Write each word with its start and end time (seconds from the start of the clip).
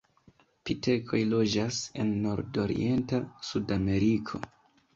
Pitekoj 0.69 1.19
loĝas 1.33 1.83
en 2.05 2.11
nordorienta 2.25 3.23
Sudameriko. 3.53 4.45